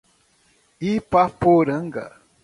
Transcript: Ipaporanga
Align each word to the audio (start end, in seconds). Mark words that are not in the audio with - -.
Ipaporanga 0.91 2.05